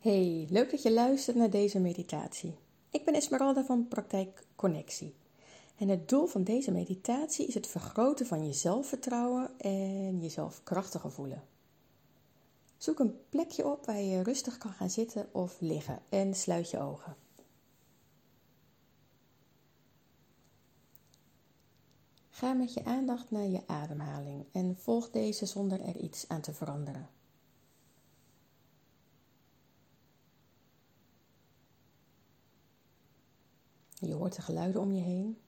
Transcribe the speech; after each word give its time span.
Hey, 0.00 0.46
leuk 0.50 0.70
dat 0.70 0.82
je 0.82 0.92
luistert 0.92 1.36
naar 1.36 1.50
deze 1.50 1.78
meditatie. 1.78 2.54
Ik 2.90 3.04
ben 3.04 3.14
Esmeralda 3.14 3.64
van 3.64 3.88
Praktijk 3.88 4.46
Connectie. 4.56 5.14
En 5.76 5.88
het 5.88 6.08
doel 6.08 6.26
van 6.26 6.44
deze 6.44 6.70
meditatie 6.70 7.46
is 7.46 7.54
het 7.54 7.66
vergroten 7.66 8.26
van 8.26 8.46
je 8.46 8.52
zelfvertrouwen 8.52 9.58
en 9.58 10.20
jezelf 10.20 10.62
krachtiger 10.62 11.12
voelen. 11.12 11.42
Zoek 12.76 12.98
een 12.98 13.14
plekje 13.28 13.66
op 13.66 13.86
waar 13.86 14.00
je 14.00 14.22
rustig 14.22 14.58
kan 14.58 14.72
gaan 14.72 14.90
zitten 14.90 15.28
of 15.32 15.56
liggen 15.60 16.02
en 16.08 16.34
sluit 16.34 16.70
je 16.70 16.80
ogen. 16.80 17.16
Ga 22.30 22.52
met 22.52 22.74
je 22.74 22.84
aandacht 22.84 23.30
naar 23.30 23.46
je 23.46 23.62
ademhaling 23.66 24.44
en 24.52 24.76
volg 24.76 25.10
deze 25.10 25.46
zonder 25.46 25.80
er 25.80 25.96
iets 25.96 26.28
aan 26.28 26.40
te 26.40 26.52
veranderen. 26.52 27.08
Je 34.10 34.16
hoort 34.16 34.36
de 34.36 34.42
geluiden 34.42 34.80
om 34.80 34.92
je 34.92 35.00
heen. 35.00 35.38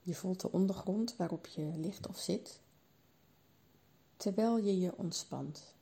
Je 0.00 0.14
voelt 0.14 0.40
de 0.40 0.52
ondergrond 0.52 1.16
waarop 1.16 1.46
je 1.46 1.62
ligt 1.62 2.08
of 2.08 2.18
zit, 2.18 2.60
terwijl 4.16 4.58
je 4.58 4.78
je 4.78 4.96
ontspant. 4.96 5.74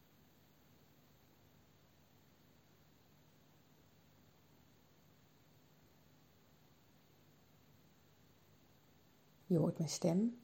Je 9.47 9.59
hoort 9.59 9.79
mijn 9.79 9.91
stem. 9.91 10.41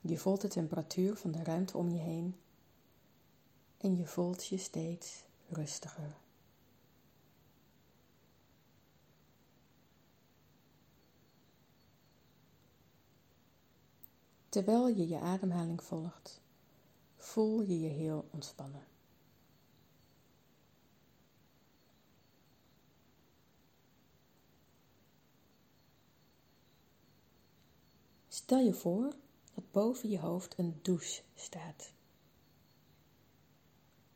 Je 0.00 0.18
voelt 0.18 0.40
de 0.40 0.48
temperatuur 0.48 1.16
van 1.16 1.32
de 1.32 1.42
ruimte 1.42 1.76
om 1.76 1.88
je 1.88 1.98
heen 1.98 2.36
en 3.78 3.96
je 3.96 4.06
voelt 4.06 4.46
je 4.46 4.58
steeds 4.58 5.24
rustiger. 5.48 6.21
Terwijl 14.52 14.88
je 14.88 15.08
je 15.08 15.18
ademhaling 15.18 15.82
volgt, 15.82 16.40
voel 17.16 17.62
je 17.62 17.80
je 17.80 17.88
heel 17.88 18.28
ontspannen. 18.30 18.86
Stel 28.28 28.58
je 28.58 28.74
voor 28.74 29.14
dat 29.54 29.70
boven 29.70 30.10
je 30.10 30.18
hoofd 30.18 30.58
een 30.58 30.78
douche 30.82 31.22
staat. 31.34 31.92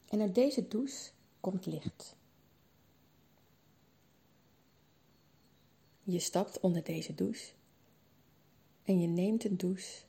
En 0.08 0.20
uit 0.20 0.34
deze 0.34 0.68
douche 0.68 1.10
komt 1.40 1.66
licht. 1.66 2.16
Je 6.02 6.18
stapt 6.18 6.60
onder 6.60 6.84
deze 6.84 7.14
douche 7.14 7.52
en 8.82 9.00
je 9.00 9.06
neemt 9.06 9.44
een 9.44 9.56
douche 9.56 10.04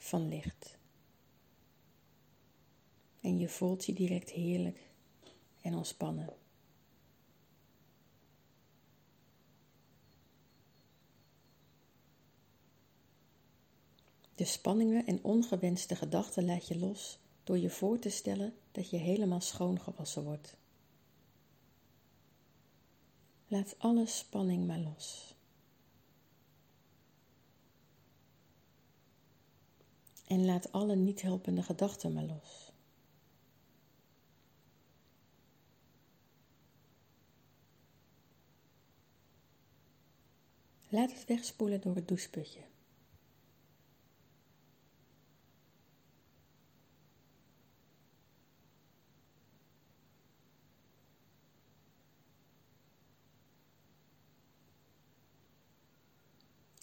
van 0.00 0.28
licht. 0.28 0.78
En 3.20 3.38
je 3.38 3.48
voelt 3.48 3.84
je 3.84 3.92
direct 3.92 4.30
heerlijk 4.30 4.90
en 5.60 5.74
ontspannen. 5.74 6.28
De 14.34 14.44
spanningen 14.44 15.06
en 15.06 15.24
ongewenste 15.24 15.96
gedachten 15.96 16.44
laat 16.44 16.68
je 16.68 16.78
los 16.78 17.18
door 17.44 17.58
je 17.58 17.70
voor 17.70 17.98
te 17.98 18.10
stellen 18.10 18.54
dat 18.72 18.90
je 18.90 18.96
helemaal 18.96 19.40
schoongewassen 19.40 20.24
wordt. 20.24 20.56
Laat 23.48 23.74
alle 23.78 24.06
spanning 24.06 24.66
maar 24.66 24.78
los. 24.78 25.29
En 30.30 30.44
laat 30.44 30.72
alle 30.72 30.96
niet 30.96 31.22
helpende 31.22 31.62
gedachten 31.62 32.12
maar 32.12 32.24
los. 32.24 32.72
Laat 40.88 41.12
het 41.12 41.24
wegspoelen 41.24 41.80
door 41.80 41.94
het 41.94 42.08
doucheputje. 42.08 42.60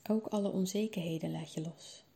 Ook 0.10 0.28
alle 0.28 0.50
onzekerheden 0.50 1.32
laat 1.32 1.54
je 1.54 1.62
los. 1.62 2.07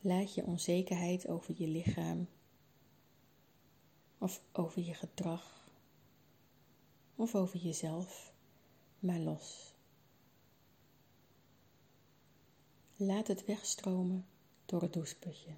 Laat 0.00 0.34
je 0.34 0.44
onzekerheid 0.44 1.28
over 1.28 1.54
je 1.58 1.66
lichaam 1.68 2.28
of 4.18 4.42
over 4.52 4.82
je 4.82 4.94
gedrag 4.94 5.70
of 7.14 7.34
over 7.34 7.58
jezelf 7.58 8.32
maar 8.98 9.18
los. 9.18 9.74
Laat 12.96 13.26
het 13.26 13.44
wegstromen 13.44 14.26
door 14.66 14.82
het 14.82 14.92
doucheputje. 14.92 15.56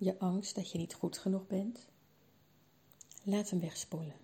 Je 0.00 0.18
angst 0.18 0.54
dat 0.54 0.70
je 0.70 0.78
niet 0.78 0.94
goed 0.94 1.18
genoeg 1.18 1.46
bent, 1.46 1.88
laat 3.22 3.50
hem 3.50 3.60
wegspoelen. 3.60 4.14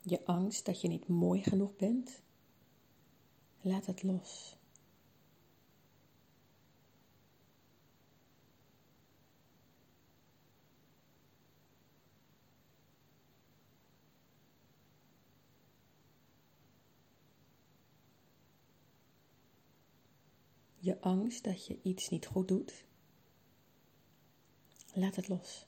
Je 0.00 0.24
angst 0.24 0.64
dat 0.64 0.80
je 0.80 0.88
niet 0.88 1.08
mooi 1.08 1.42
genoeg 1.42 1.76
bent, 1.76 2.22
laat 3.60 3.86
het 3.86 4.02
los. 4.02 4.56
Je 20.86 21.00
angst 21.00 21.44
dat 21.44 21.66
je 21.66 21.78
iets 21.82 22.08
niet 22.08 22.26
goed 22.26 22.48
doet, 22.48 22.84
laat 24.92 25.16
het 25.16 25.28
los. 25.28 25.66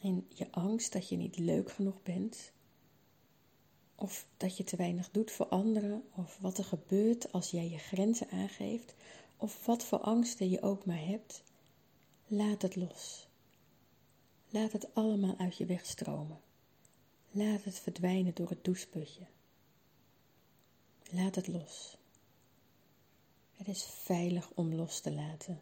En 0.00 0.26
je 0.28 0.52
angst 0.52 0.92
dat 0.92 1.08
je 1.08 1.16
niet 1.16 1.38
leuk 1.38 1.70
genoeg 1.70 2.02
bent, 2.02 2.52
of 3.94 4.26
dat 4.36 4.56
je 4.56 4.64
te 4.64 4.76
weinig 4.76 5.10
doet 5.10 5.30
voor 5.30 5.46
anderen, 5.46 6.04
of 6.14 6.38
wat 6.40 6.58
er 6.58 6.64
gebeurt 6.64 7.32
als 7.32 7.50
jij 7.50 7.68
je 7.68 7.78
grenzen 7.78 8.30
aangeeft, 8.30 8.94
of 9.36 9.66
wat 9.66 9.84
voor 9.84 9.98
angsten 9.98 10.50
je 10.50 10.62
ook 10.62 10.84
maar 10.84 11.06
hebt, 11.06 11.42
laat 12.26 12.62
het 12.62 12.76
los. 12.76 13.28
Laat 14.48 14.72
het 14.72 14.94
allemaal 14.94 15.36
uit 15.38 15.56
je 15.56 15.66
weg 15.66 15.86
stromen. 15.86 16.40
Laat 17.30 17.64
het 17.64 17.78
verdwijnen 17.78 18.34
door 18.34 18.48
het 18.48 18.64
doucheputje. 18.64 19.26
Laat 21.10 21.34
het 21.34 21.46
los. 21.46 21.96
Het 23.52 23.68
is 23.68 23.84
veilig 23.84 24.50
om 24.54 24.74
los 24.74 25.00
te 25.00 25.12
laten. 25.12 25.60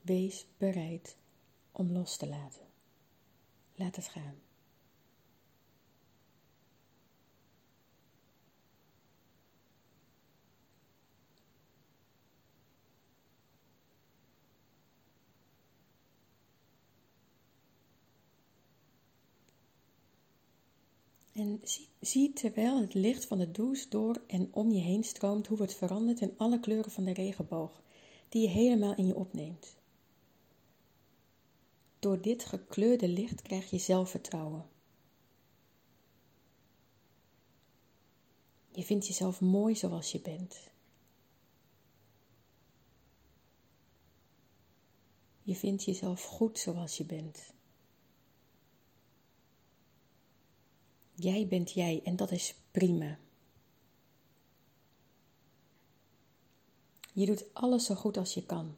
Wees 0.00 0.46
bereid 0.58 1.16
om 1.72 1.92
los 1.92 2.16
te 2.16 2.26
laten. 2.28 2.66
Laat 3.74 3.96
het 3.96 4.08
gaan. 4.08 4.49
En 21.40 21.60
zie, 22.00 22.32
terwijl 22.32 22.80
het 22.80 22.94
licht 22.94 23.24
van 23.24 23.38
de 23.38 23.50
douche 23.50 23.88
door 23.88 24.22
en 24.26 24.48
om 24.52 24.70
je 24.70 24.80
heen 24.80 25.04
stroomt, 25.04 25.46
hoe 25.46 25.60
het 25.60 25.74
verandert 25.74 26.20
in 26.20 26.34
alle 26.36 26.60
kleuren 26.60 26.90
van 26.90 27.04
de 27.04 27.12
regenboog, 27.12 27.82
die 28.28 28.42
je 28.42 28.48
helemaal 28.48 28.94
in 28.94 29.06
je 29.06 29.14
opneemt. 29.14 29.76
Door 31.98 32.20
dit 32.20 32.44
gekleurde 32.44 33.08
licht 33.08 33.42
krijg 33.42 33.70
je 33.70 33.78
zelfvertrouwen. 33.78 34.68
Je 38.70 38.82
vindt 38.82 39.06
jezelf 39.06 39.40
mooi 39.40 39.76
zoals 39.76 40.12
je 40.12 40.20
bent. 40.20 40.70
Je 45.42 45.54
vindt 45.54 45.84
jezelf 45.84 46.24
goed 46.24 46.58
zoals 46.58 46.96
je 46.96 47.04
bent. 47.04 47.52
Jij 51.22 51.46
bent 51.46 51.72
jij 51.72 52.00
en 52.04 52.16
dat 52.16 52.30
is 52.30 52.54
prima. 52.70 53.18
Je 57.12 57.26
doet 57.26 57.54
alles 57.54 57.84
zo 57.84 57.94
goed 57.94 58.16
als 58.16 58.34
je 58.34 58.46
kan 58.46 58.76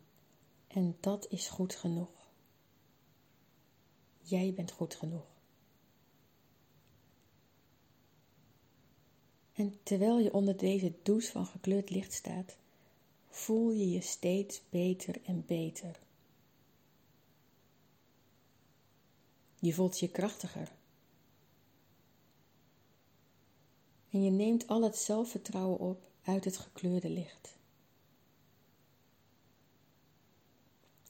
en 0.67 0.97
dat 1.01 1.27
is 1.31 1.49
goed 1.49 1.75
genoeg. 1.75 2.31
Jij 4.21 4.55
bent 4.55 4.71
goed 4.71 4.95
genoeg. 4.95 5.27
En 9.53 9.79
terwijl 9.83 10.19
je 10.19 10.33
onder 10.33 10.57
deze 10.57 10.93
douche 11.03 11.31
van 11.31 11.47
gekleurd 11.47 11.91
licht 11.91 12.13
staat, 12.13 12.57
voel 13.29 13.71
je 13.71 13.91
je 13.91 14.01
steeds 14.01 14.63
beter 14.71 15.23
en 15.25 15.45
beter. 15.47 16.01
Je 19.59 19.75
voelt 19.75 19.99
je 19.99 20.09
krachtiger. 20.09 20.73
En 24.13 24.23
je 24.23 24.31
neemt 24.31 24.67
al 24.67 24.83
het 24.83 24.97
zelfvertrouwen 24.97 25.79
op 25.79 26.11
uit 26.23 26.45
het 26.45 26.57
gekleurde 26.57 27.11
licht. 27.11 27.57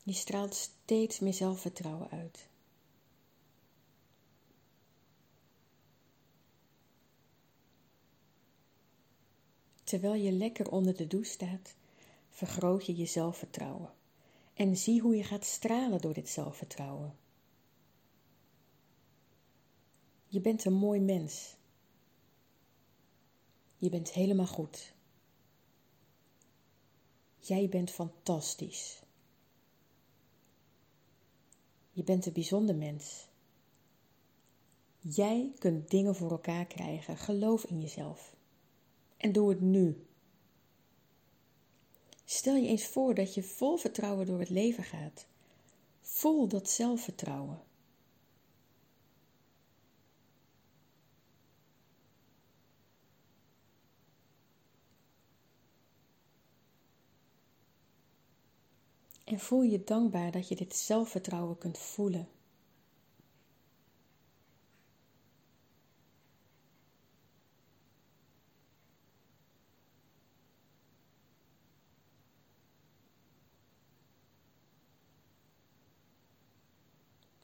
Je 0.02 0.12
straalt 0.12 0.54
steeds 0.54 1.20
meer 1.20 1.34
zelfvertrouwen 1.34 2.10
uit. 2.10 2.48
Terwijl 9.84 10.14
je 10.14 10.32
lekker 10.32 10.70
onder 10.70 10.96
de 10.96 11.06
douche 11.06 11.30
staat, 11.30 11.74
vergroot 12.30 12.86
je 12.86 12.96
je 12.96 13.06
zelfvertrouwen. 13.06 13.92
En 14.54 14.76
zie 14.76 15.00
hoe 15.00 15.16
je 15.16 15.24
gaat 15.24 15.44
stralen 15.44 16.00
door 16.00 16.14
dit 16.14 16.28
zelfvertrouwen. 16.28 17.16
Je 20.26 20.40
bent 20.40 20.64
een 20.64 20.72
mooi 20.72 21.00
mens. 21.00 21.56
Je 23.82 23.90
bent 23.90 24.12
helemaal 24.12 24.46
goed. 24.46 24.94
Jij 27.38 27.68
bent 27.68 27.90
fantastisch. 27.90 29.02
Je 31.90 32.02
bent 32.02 32.26
een 32.26 32.32
bijzonder 32.32 32.76
mens. 32.76 33.26
Jij 34.98 35.52
kunt 35.58 35.90
dingen 35.90 36.14
voor 36.14 36.30
elkaar 36.30 36.66
krijgen. 36.66 37.16
Geloof 37.16 37.64
in 37.64 37.80
jezelf. 37.80 38.34
En 39.16 39.32
doe 39.32 39.48
het 39.48 39.60
nu. 39.60 40.06
Stel 42.24 42.56
je 42.56 42.68
eens 42.68 42.86
voor 42.86 43.14
dat 43.14 43.34
je 43.34 43.42
vol 43.42 43.76
vertrouwen 43.76 44.26
door 44.26 44.38
het 44.38 44.50
leven 44.50 44.84
gaat. 44.84 45.26
Vol 46.00 46.48
dat 46.48 46.70
zelfvertrouwen. 46.70 47.62
En 59.32 59.40
voel 59.40 59.62
je 59.62 59.84
dankbaar 59.84 60.30
dat 60.30 60.48
je 60.48 60.56
dit 60.56 60.76
zelfvertrouwen 60.76 61.58
kunt 61.58 61.78
voelen. 61.78 62.28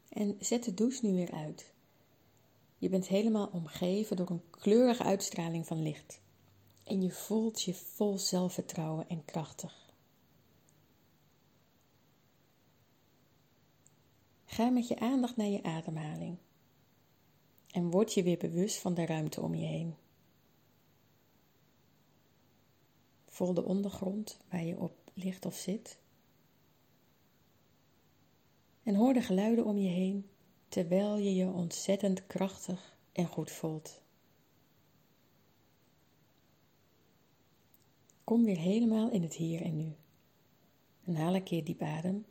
En 0.09 0.37
zet 0.41 0.65
de 0.65 0.75
douche 0.75 1.07
nu 1.07 1.15
weer 1.15 1.33
uit. 1.33 1.73
Je 2.79 2.89
bent 2.89 3.07
helemaal 3.07 3.47
omgeven 3.53 4.17
door 4.17 4.31
een 4.31 4.51
kleurige 4.51 5.03
uitstraling 5.03 5.67
van 5.67 5.83
licht. 5.83 6.21
En 6.85 7.03
je 7.03 7.11
voelt 7.11 7.63
je 7.63 7.75
vol 7.75 8.19
zelfvertrouwen 8.19 9.09
en 9.09 9.25
krachtig. 9.25 9.88
Ga 14.59 14.71
met 14.71 14.89
je 14.89 14.99
aandacht 14.99 15.37
naar 15.37 15.47
je 15.47 15.63
ademhaling. 15.63 16.37
En 17.71 17.91
word 17.91 18.15
je 18.15 18.23
weer 18.23 18.39
bewust 18.39 18.79
van 18.79 18.95
de 18.95 19.07
ruimte 19.07 19.41
om 19.41 19.55
je 19.55 19.67
heen. 19.67 19.95
Voel 23.27 23.55
de 23.55 23.65
ondergrond 23.65 24.41
waar 24.51 24.65
je 24.65 24.79
op 24.79 25.11
ligt 25.15 25.47
of 25.47 25.55
zit. 25.55 25.99
En 28.83 28.95
hoor 28.95 29.13
de 29.13 29.23
geluiden 29.23 29.65
om 29.65 29.79
je 29.79 29.89
heen 29.89 30.29
terwijl 30.69 31.17
je 31.17 31.35
je 31.35 31.47
ontzettend 31.47 32.27
krachtig 32.27 32.99
en 33.13 33.27
goed 33.27 33.51
voelt. 33.51 34.03
Kom 38.25 38.45
weer 38.45 38.59
helemaal 38.59 39.11
in 39.11 39.23
het 39.23 39.35
hier 39.35 39.63
en 39.63 39.77
nu. 39.77 39.97
En 41.05 41.15
haal 41.15 41.35
een 41.35 41.43
keer 41.43 41.65
diep 41.65 41.83
adem 41.83 42.25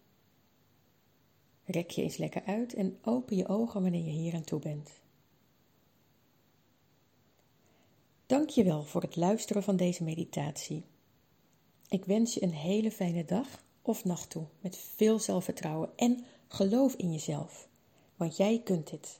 Rek 1.67 1.89
je 1.89 2.01
eens 2.01 2.17
lekker 2.17 2.43
uit 2.45 2.73
en 2.73 2.97
open 3.01 3.35
je 3.35 3.47
ogen 3.47 3.81
wanneer 3.81 4.03
je 4.03 4.11
hier 4.11 4.33
aan 4.33 4.43
toe 4.43 4.59
bent. 4.59 4.91
Dank 8.25 8.49
je 8.49 8.63
wel 8.63 8.83
voor 8.83 9.01
het 9.01 9.15
luisteren 9.15 9.63
van 9.63 9.75
deze 9.75 10.03
meditatie. 10.03 10.83
Ik 11.89 12.05
wens 12.05 12.33
je 12.33 12.43
een 12.43 12.53
hele 12.53 12.91
fijne 12.91 13.25
dag 13.25 13.63
of 13.81 14.05
nacht 14.05 14.29
toe 14.29 14.45
met 14.59 14.77
veel 14.77 15.19
zelfvertrouwen 15.19 15.89
en 15.95 16.25
geloof 16.47 16.93
in 16.93 17.11
jezelf, 17.11 17.67
want 18.15 18.37
jij 18.37 18.61
kunt 18.63 18.89
dit. 18.89 19.17